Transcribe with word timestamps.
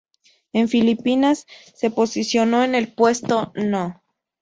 En 0.51 0.67
Filipinas 0.67 1.45
se 1.75 1.91
posicionó 1.91 2.63
en 2.63 2.73
el 2.73 2.91
puesto 2.91 3.53
No. 3.53 4.01